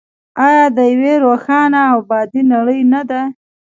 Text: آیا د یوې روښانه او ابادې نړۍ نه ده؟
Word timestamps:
آیا 0.47 0.65
د 0.77 0.79
یوې 0.93 1.13
روښانه 1.25 1.79
او 1.91 1.97
ابادې 2.05 2.41
نړۍ 2.53 2.81
نه 2.93 3.01
ده؟ 3.09 3.21